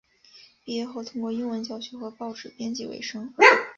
[0.65, 3.31] 毕业后通过英文教学和报纸编辑维生。